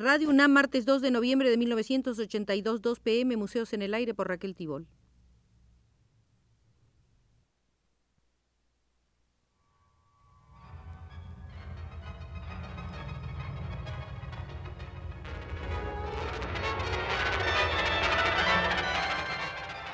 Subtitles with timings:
[0.00, 4.28] Radio UNAM, martes 2 de noviembre de 1982, 2 pm, Museos en el Aire por
[4.28, 4.86] Raquel Tibol.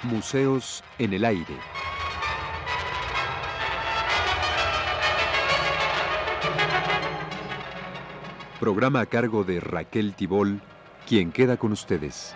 [0.03, 1.57] Museos en el Aire.
[8.65, 10.63] Programa a cargo de Raquel Tibol,
[11.07, 12.35] quien queda con ustedes.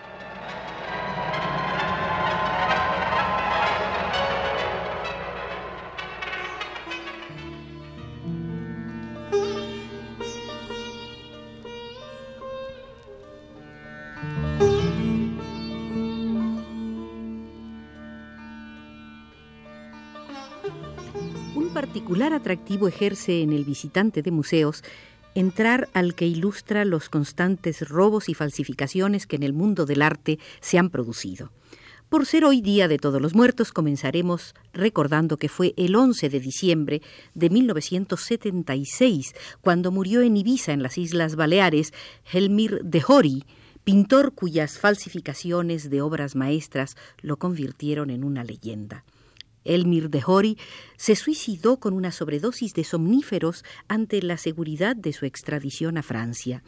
[21.54, 24.84] Un particular atractivo ejerce en el visitante de museos
[25.34, 30.38] entrar al que ilustra los constantes robos y falsificaciones que en el mundo del arte
[30.60, 31.52] se han producido.
[32.09, 36.40] Por ser hoy Día de Todos los Muertos, comenzaremos recordando que fue el 11 de
[36.40, 37.02] diciembre
[37.34, 41.93] de 1976 cuando murió en Ibiza, en las Islas Baleares,
[42.32, 43.45] Helmir de Hori,
[43.84, 49.04] pintor cuyas falsificaciones de obras maestras lo convirtieron en una leyenda.
[49.69, 50.59] Elmir de Hori
[50.97, 56.63] se suicidó con una sobredosis de somníferos ante la seguridad de su extradición a Francia.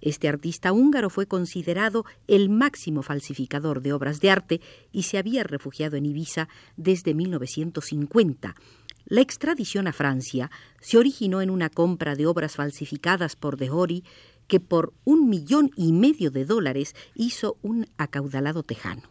[0.00, 4.60] Este artista húngaro fue considerado el máximo falsificador de obras de arte
[4.92, 8.56] y se había refugiado en Ibiza desde 1950.
[9.04, 14.04] La extradición a Francia se originó en una compra de obras falsificadas por De Hori
[14.46, 19.09] que por un millón y medio de dólares hizo un acaudalado tejano.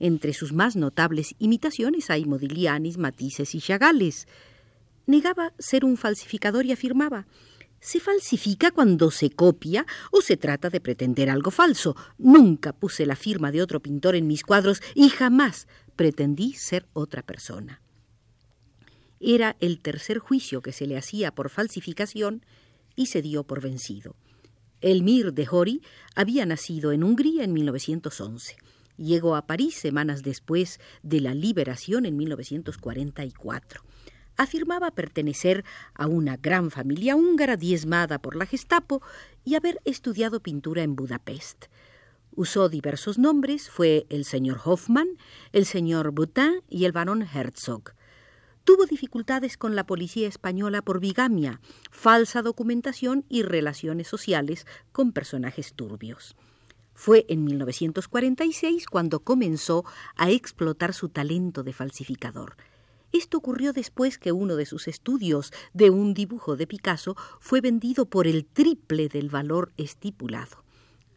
[0.00, 4.28] Entre sus más notables imitaciones hay Modiglianis, Matices y Chagales.
[5.06, 7.26] Negaba ser un falsificador y afirmaba
[7.80, 11.96] se falsifica cuando se copia o se trata de pretender algo falso.
[12.18, 17.22] Nunca puse la firma de otro pintor en mis cuadros y jamás pretendí ser otra
[17.22, 17.80] persona.
[19.20, 22.44] Era el tercer juicio que se le hacía por falsificación
[22.94, 24.16] y se dio por vencido.
[24.80, 25.82] Elmir de Hori
[26.14, 28.56] había nacido en Hungría en 1911.
[28.98, 33.82] Llegó a París semanas después de la liberación en 1944.
[34.36, 35.64] Afirmaba pertenecer
[35.94, 39.00] a una gran familia húngara diezmada por la Gestapo
[39.44, 41.66] y haber estudiado pintura en Budapest.
[42.34, 45.08] Usó diversos nombres, fue el señor Hoffman,
[45.52, 47.94] el señor Boutin y el barón Herzog.
[48.64, 51.60] Tuvo dificultades con la policía española por bigamia,
[51.90, 56.36] falsa documentación y relaciones sociales con personajes turbios.
[56.98, 59.84] Fue en 1946 cuando comenzó
[60.16, 62.56] a explotar su talento de falsificador.
[63.12, 68.06] Esto ocurrió después que uno de sus estudios de un dibujo de Picasso fue vendido
[68.06, 70.64] por el triple del valor estipulado.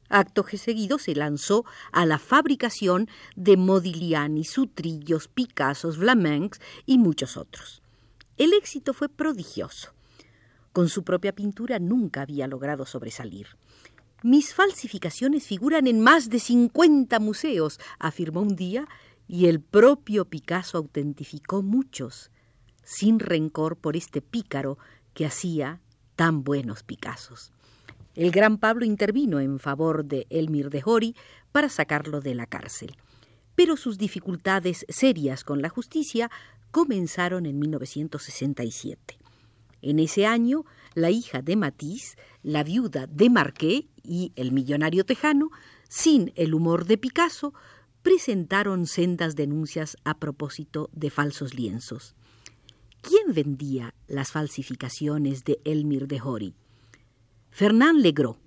[0.08, 7.38] Acto que seguido se lanzó a la fabricación de Modigliani, Sutrillos, Picassos, Flamencs y muchos
[7.38, 7.82] otros.
[8.38, 9.94] El éxito fue prodigioso.
[10.74, 13.48] Con su propia pintura nunca había logrado sobresalir.
[14.24, 18.88] Mis falsificaciones figuran en más de cincuenta museos, afirmó un día,
[19.28, 22.30] y el propio Picasso autentificó muchos,
[22.84, 24.78] sin rencor por este pícaro
[25.16, 25.82] que hacía
[26.16, 27.52] tan buenos Picassos.
[28.14, 31.16] El gran Pablo intervino en favor de Elmir de Hori
[31.52, 32.98] para sacarlo de la cárcel.
[33.56, 36.30] Pero sus dificultades serias con la justicia
[36.72, 39.21] comenzaron en 1967.
[39.82, 45.50] En ese año, la hija de Matisse, la viuda de Marquet y el millonario tejano,
[45.90, 47.54] sin el humor de Picasso,
[48.02, 52.16] presentaron sendas denuncias a propósito de falsos lienzos.
[53.02, 56.54] ¿Quién vendía las falsificaciones de Elmir de Hori?
[57.50, 58.38] Fernand Legros,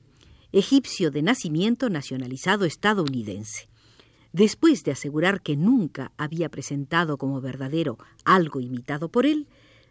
[0.53, 3.69] egipcio de nacimiento nacionalizado estadounidense.
[4.33, 9.49] Después de asegurar que nunca había presentado como verdadero algo imitado por él,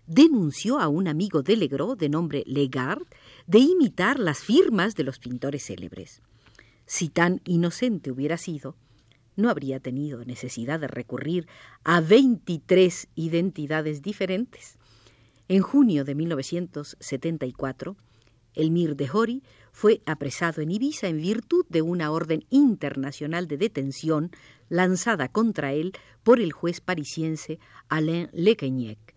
[0.08, 3.04] denunció a un amigo de Legros de nombre Legard
[3.48, 6.22] de imitar las firmas de los pintores célebres.
[6.86, 8.76] Si tan inocente hubiera sido,
[9.36, 11.48] no habría tenido necesidad de recurrir
[11.84, 14.78] a 23 identidades diferentes.
[15.48, 17.96] En junio de 1974,
[18.56, 24.32] Elmir de Hori fue apresado en Ibiza en virtud de una orden internacional de detención
[24.70, 25.94] lanzada contra él
[26.24, 29.13] por el juez parisiense Alain Lequeñec,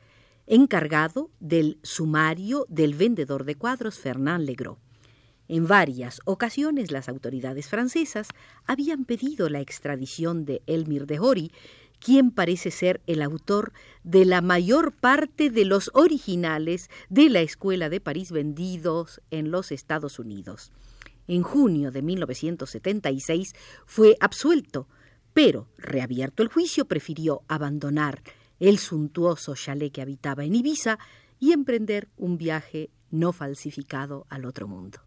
[0.46, 4.78] encargado del sumario del vendedor de cuadros Fernand Legros.
[5.48, 8.28] En varias ocasiones las autoridades francesas
[8.66, 11.52] habían pedido la extradición de Elmir de Hori,
[12.00, 13.72] quien parece ser el autor
[14.02, 19.72] de la mayor parte de los originales de la Escuela de París vendidos en los
[19.72, 20.72] Estados Unidos.
[21.28, 23.54] En junio de 1976
[23.87, 24.88] fue absuelto,
[25.32, 28.22] pero, reabierto el juicio, prefirió abandonar
[28.61, 30.99] el suntuoso chalet que habitaba en Ibiza
[31.38, 35.00] y emprender un viaje no falsificado al otro mundo.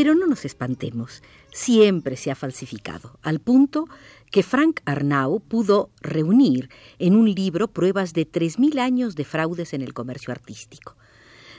[0.00, 3.86] Pero no nos espantemos, siempre se ha falsificado, al punto
[4.30, 9.82] que Frank Arnau pudo reunir en un libro pruebas de 3.000 años de fraudes en
[9.82, 10.96] el comercio artístico.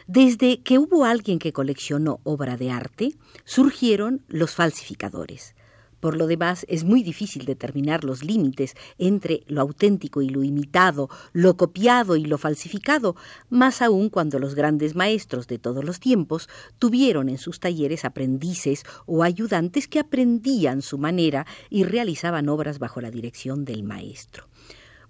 [0.07, 3.13] Desde que hubo alguien que coleccionó obra de arte,
[3.45, 5.53] surgieron los falsificadores.
[6.01, 11.09] Por lo demás, es muy difícil determinar los límites entre lo auténtico y lo imitado,
[11.31, 13.15] lo copiado y lo falsificado,
[13.49, 16.49] más aún cuando los grandes maestros de todos los tiempos
[16.79, 22.99] tuvieron en sus talleres aprendices o ayudantes que aprendían su manera y realizaban obras bajo
[22.99, 24.47] la dirección del maestro.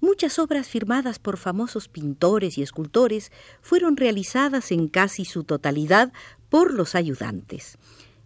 [0.01, 6.11] Muchas obras firmadas por famosos pintores y escultores fueron realizadas en casi su totalidad
[6.49, 7.77] por los ayudantes.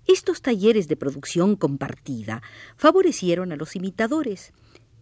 [0.07, 2.43] Estos talleres de producción compartida
[2.77, 4.53] favorecieron a los imitadores.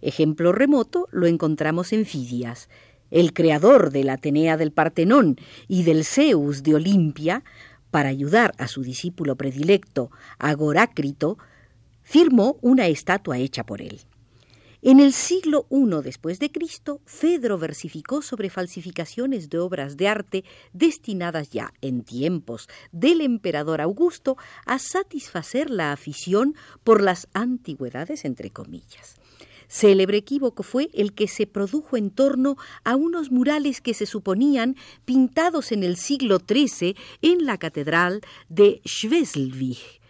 [0.01, 2.69] Ejemplo remoto lo encontramos en Fidias.
[3.11, 7.43] El creador de la Atenea del Partenón y del Zeus de Olimpia,
[7.91, 10.09] para ayudar a su discípulo predilecto,
[10.39, 11.37] Agorácrito,
[12.01, 13.99] firmó una estatua hecha por él.
[14.85, 20.43] En el siglo I después de Cristo, Fedro versificó sobre falsificaciones de obras de arte
[20.73, 24.35] destinadas ya en tiempos del emperador Augusto
[24.65, 26.53] a satisfacer la afición
[26.83, 29.15] por las antigüedades entre comillas.
[29.69, 34.75] Célebre equívoco fue el que se produjo en torno a unos murales que se suponían
[35.05, 38.19] pintados en el siglo XIII en la catedral
[38.49, 40.02] de Schweselwig,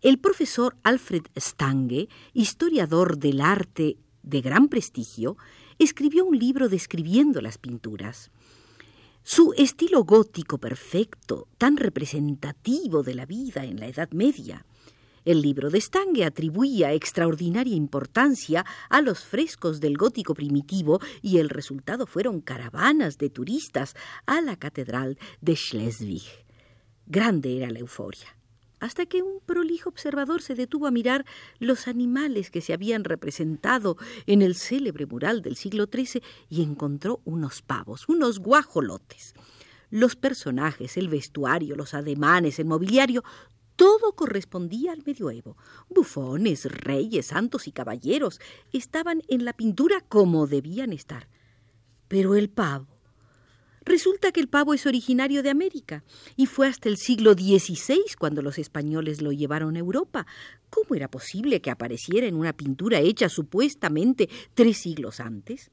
[0.00, 5.36] el profesor Alfred Stange, historiador del arte de gran prestigio,
[5.78, 8.30] escribió un libro describiendo las pinturas.
[9.22, 14.64] Su estilo gótico perfecto, tan representativo de la vida en la Edad Media.
[15.24, 21.50] El libro de Stange atribuía extraordinaria importancia a los frescos del gótico primitivo y el
[21.50, 26.22] resultado fueron caravanas de turistas a la catedral de Schleswig.
[27.06, 28.37] Grande era la euforia
[28.80, 31.24] hasta que un prolijo observador se detuvo a mirar
[31.58, 33.96] los animales que se habían representado
[34.26, 39.34] en el célebre mural del siglo XIII y encontró unos pavos, unos guajolotes.
[39.90, 43.24] Los personajes, el vestuario, los ademanes, el mobiliario,
[43.76, 45.56] todo correspondía al medioevo.
[45.88, 48.40] Bufones, reyes, santos y caballeros
[48.72, 51.28] estaban en la pintura como debían estar.
[52.08, 52.97] Pero el pavo,
[53.84, 56.04] Resulta que el pavo es originario de América
[56.36, 60.26] y fue hasta el siglo XVI cuando los españoles lo llevaron a Europa.
[60.70, 65.70] ¿Cómo era posible que apareciera en una pintura hecha supuestamente tres siglos antes?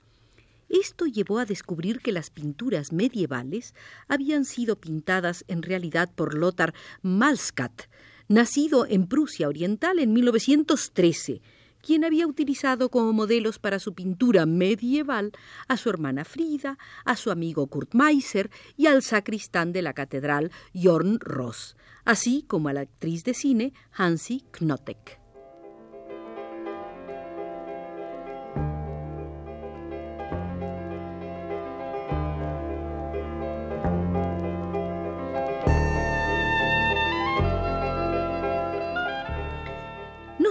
[0.69, 3.75] Esto llevó a descubrir que las pinturas medievales
[4.07, 7.83] habían sido pintadas en realidad por Lothar Malskat,
[8.27, 11.41] nacido en Prusia Oriental en 1913
[11.85, 15.31] quien había utilizado como modelos para su pintura medieval
[15.67, 20.51] a su hermana Frida, a su amigo Kurt Meiser y al sacristán de la catedral
[20.73, 25.24] Jorn Ross, así como a la actriz de cine Hansi Knotek.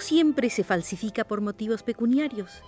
[0.04, 2.62] Siempre se falsifica por motivos pecuniarios.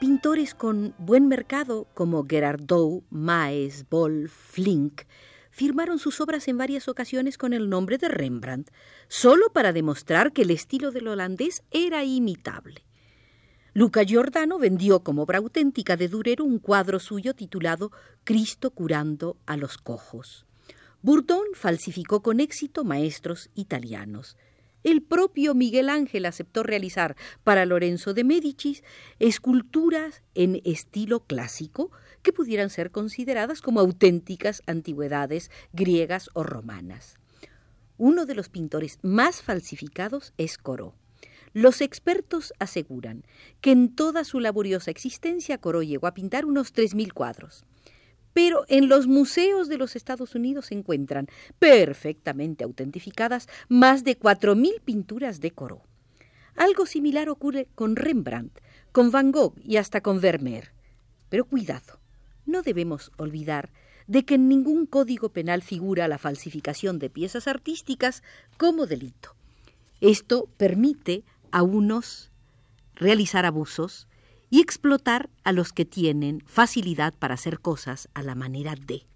[0.00, 5.02] Pintores con buen mercado como Gerardow, Maes, Wolf, Flink
[5.50, 8.70] firmaron sus obras en varias ocasiones con el nombre de Rembrandt,
[9.08, 12.84] solo para demostrar que el estilo del holandés era imitable.
[13.72, 17.92] Luca Giordano vendió como obra auténtica de Durero un cuadro suyo titulado
[18.24, 20.44] Cristo curando a los cojos.
[21.02, 24.36] Bourdon falsificó con éxito maestros italianos.
[24.82, 28.82] El propio Miguel Ángel aceptó realizar para Lorenzo de Médicis
[29.18, 31.90] esculturas en estilo clásico
[32.22, 37.18] que pudieran ser consideradas como auténticas antigüedades griegas o romanas.
[37.98, 40.94] Uno de los pintores más falsificados es Corot.
[41.52, 43.24] Los expertos aseguran
[43.60, 47.64] que en toda su laboriosa existencia Corot llegó a pintar unos 3.000 cuadros
[48.32, 54.80] pero en los museos de los Estados Unidos se encuentran perfectamente autentificadas más de 4.000
[54.82, 55.82] pinturas de Corot.
[56.56, 58.60] Algo similar ocurre con Rembrandt,
[58.92, 60.72] con Van Gogh y hasta con Vermeer.
[61.28, 62.00] Pero cuidado,
[62.44, 63.70] no debemos olvidar
[64.06, 68.22] de que en ningún código penal figura la falsificación de piezas artísticas
[68.56, 69.36] como delito.
[70.00, 71.22] Esto permite
[71.52, 72.30] a unos
[72.94, 74.08] realizar abusos
[74.50, 79.06] y explotar a los que tienen facilidad para hacer cosas a la manera de.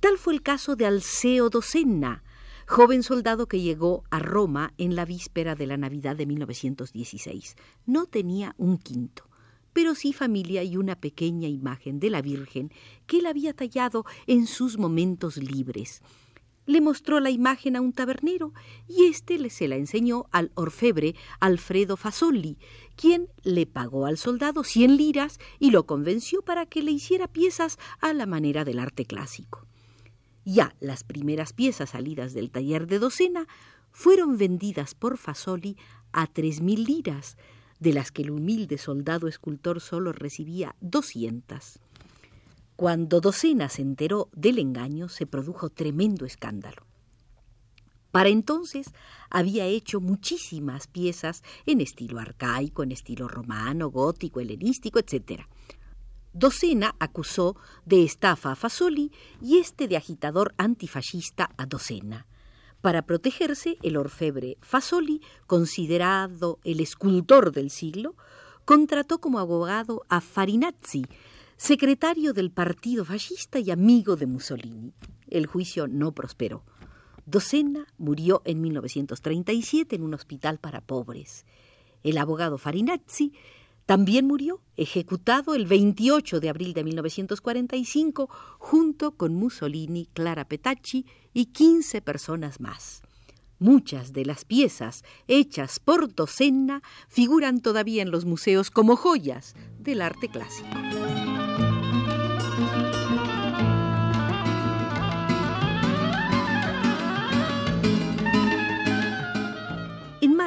[0.00, 2.22] Tal fue el caso de Alceo Docena,
[2.66, 7.56] joven soldado que llegó a Roma en la víspera de la Navidad de 1916.
[7.86, 9.26] No tenía un quinto
[9.76, 12.72] pero sí familia y una pequeña imagen de la Virgen
[13.06, 16.00] que él había tallado en sus momentos libres.
[16.66, 18.52] Le mostró la imagen a un tabernero
[18.88, 22.58] y éste le se la enseñó al orfebre Alfredo Fasoli,
[22.96, 27.78] quien le pagó al soldado cien liras y lo convenció para que le hiciera piezas
[28.00, 29.66] a la manera del arte clásico.
[30.44, 33.46] Ya las primeras piezas salidas del taller de docena
[33.90, 35.76] fueron vendidas por Fasoli
[36.12, 37.36] a tres mil liras,
[37.78, 41.80] de las que el humilde soldado escultor solo recibía doscientas.
[42.76, 46.86] Cuando Docena se enteró del engaño, se produjo tremendo escándalo.
[48.10, 48.92] Para entonces
[49.30, 55.42] había hecho muchísimas piezas en estilo arcaico, en estilo romano, gótico, helenístico, etc.
[56.32, 57.56] Docena acusó
[57.86, 62.26] de estafa a Fasoli y este de agitador antifascista a Docena.
[62.82, 68.16] Para protegerse, el orfebre Fasoli, considerado el escultor del siglo,
[68.64, 71.06] contrató como abogado a Farinazzi,
[71.56, 74.92] secretario del partido fascista y amigo de Mussolini.
[75.28, 76.64] El juicio no prosperó.
[77.24, 81.44] Docena murió en 1937 en un hospital para pobres.
[82.02, 83.32] El abogado Farinazzi
[83.86, 91.46] también murió, ejecutado el 28 de abril de 1945, junto con Mussolini, Clara Petacci y
[91.46, 93.02] 15 personas más.
[93.58, 100.02] Muchas de las piezas hechas por Docena figuran todavía en los museos como joyas del
[100.02, 100.85] arte clásico.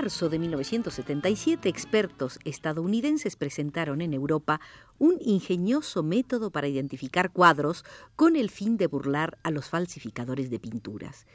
[0.01, 4.61] Marzo de 1977, expertos estadounidenses presentaron en Europa
[4.97, 7.83] un ingenioso método para identificar cuadros
[8.15, 11.27] con el fin de burlar a los falsificadores de pinturas.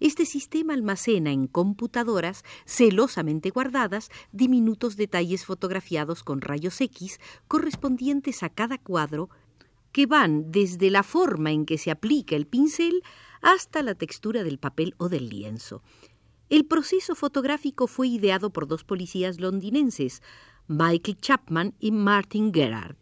[0.00, 8.50] Este sistema almacena en computadoras celosamente guardadas diminutos detalles fotografiados con rayos X correspondientes a
[8.50, 9.30] cada cuadro
[9.92, 13.02] que van desde la forma en que se aplica el pincel
[13.40, 15.82] hasta la textura del papel o del lienzo.
[16.50, 20.20] El proceso fotográfico fue ideado por dos policías londinenses,
[20.66, 22.96] Michael Chapman y Martin Gerard.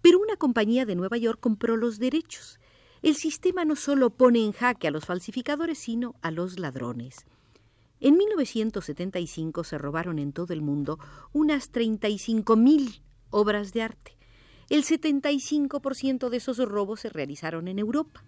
[0.00, 2.58] Pero una compañía de Nueva York compró los derechos.
[3.02, 7.26] El sistema no solo pone en jaque a los falsificadores, sino a los ladrones.
[8.00, 10.98] En 1975 se robaron en todo el mundo
[11.34, 14.16] unas 35.000 obras de arte.
[14.70, 18.24] El 75% de esos robos se realizaron en Europa.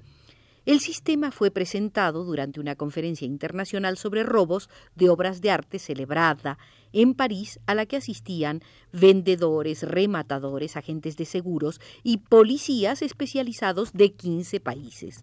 [0.66, 6.58] El sistema fue presentado durante una conferencia internacional sobre robos de obras de arte celebrada
[6.92, 8.62] en París a la que asistían
[8.92, 15.22] vendedores, rematadores, agentes de seguros y policías especializados de 15 países.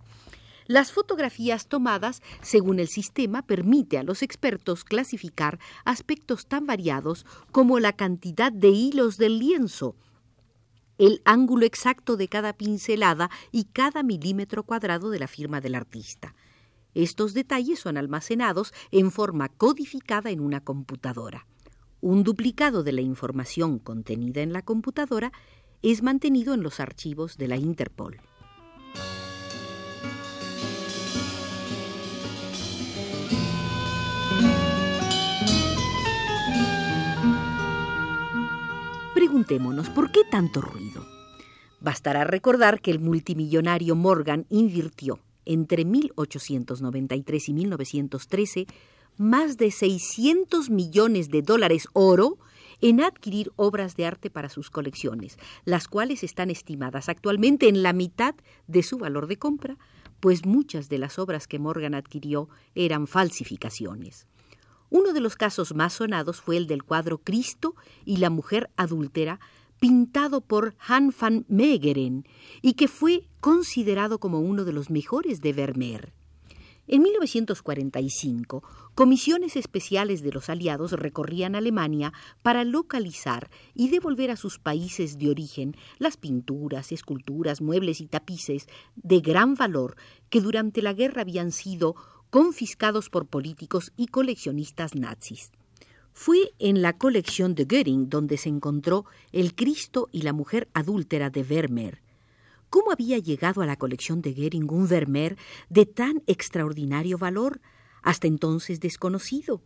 [0.65, 7.79] Las fotografías tomadas según el sistema permite a los expertos clasificar aspectos tan variados como
[7.79, 9.95] la cantidad de hilos del lienzo,
[10.97, 16.35] el ángulo exacto de cada pincelada y cada milímetro cuadrado de la firma del artista.
[16.93, 21.45] Estos detalles son almacenados en forma codificada en una computadora.
[22.01, 25.31] Un duplicado de la información contenida en la computadora
[25.81, 28.19] es mantenido en los archivos de la Interpol.
[39.37, 41.05] Preguntémonos, ¿por qué tanto ruido?
[41.79, 48.65] Bastará recordar que el multimillonario Morgan invirtió entre 1893 y 1913
[49.17, 52.39] más de 600 millones de dólares oro
[52.81, 57.93] en adquirir obras de arte para sus colecciones, las cuales están estimadas actualmente en la
[57.93, 58.33] mitad
[58.65, 59.77] de su valor de compra,
[60.19, 64.25] pues muchas de las obras que Morgan adquirió eran falsificaciones.
[64.89, 67.75] Uno de los casos más sonados fue el del cuadro Cristo
[68.05, 69.39] y la mujer adúltera,
[69.79, 72.25] pintado por Han van Meegeren
[72.61, 76.13] y que fue considerado como uno de los mejores de Vermeer.
[76.89, 78.63] En 1945,
[78.95, 85.29] comisiones especiales de los aliados recorrían Alemania para localizar y devolver a sus países de
[85.29, 89.97] origen las pinturas, esculturas, muebles y tapices de gran valor
[90.29, 91.97] que durante la guerra habían sido
[92.29, 95.51] confiscados por políticos y coleccionistas nazis.
[96.13, 101.29] Fue en la colección de Göring donde se encontró El Cristo y la mujer adúltera
[101.29, 102.01] de Vermeer.
[102.69, 105.37] ¿Cómo había llegado a la colección de Gering un Vermeer
[105.69, 107.61] de tan extraordinario valor,
[108.01, 109.61] hasta entonces desconocido?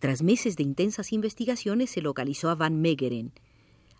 [0.00, 3.32] Tras meses de intensas investigaciones se localizó a Van Meegeren,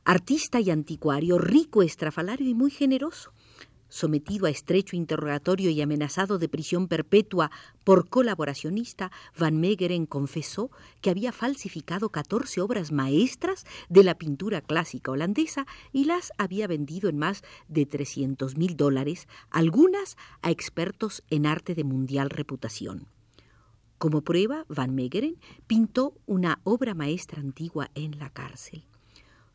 [0.05, 3.33] artista y anticuario, rico, estrafalario y muy generoso.
[3.88, 7.50] Sometido a estrecho interrogatorio y amenazado de prisión perpetua
[7.85, 15.12] por colaboracionista, Van Meegeren confesó que había falsificado 14 obras maestras de la pintura clásica
[15.12, 21.47] holandesa y las había vendido en más de 300 mil dólares, algunas a expertos en
[21.47, 23.07] arte de mundial reputación.
[23.99, 28.85] Como prueba, Van Meegeren pintó una obra maestra antigua en la cárcel.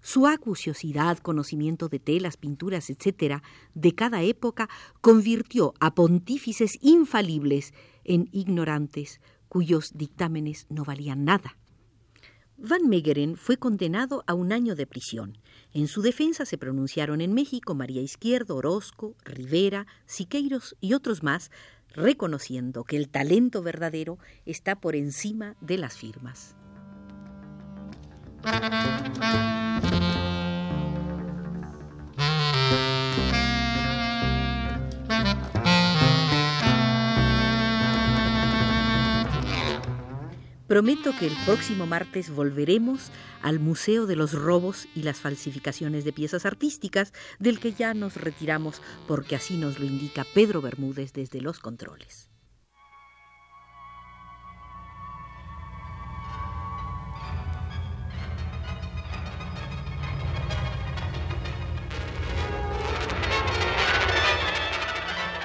[0.02, 3.42] Su acuciosidad, conocimiento de telas, pinturas, etc.,
[3.76, 4.68] de cada época,
[5.00, 11.58] convirtió a pontífices infalibles en ignorantes cuyos dictámenes no valían nada.
[12.58, 15.38] Van Meegeren fue condenado a un año de prisión.
[15.74, 21.52] En su defensa se pronunciaron en México María Izquierdo, Orozco, Rivera, Siqueiros y otros más,
[21.90, 26.56] reconociendo que el talento verdadero está por encima de las firmas.
[40.72, 46.14] Prometo que el próximo martes volveremos al Museo de los Robos y las Falsificaciones de
[46.14, 51.42] Piezas Artísticas, del que ya nos retiramos porque así nos lo indica Pedro Bermúdez desde
[51.42, 52.31] los controles.